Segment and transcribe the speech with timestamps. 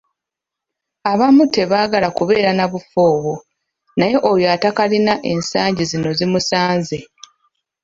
[1.11, 3.33] Abamu tebaagala kubeera nabufo obwo,
[3.99, 6.97] naye oyo atakalina ensangi zino zimusanze.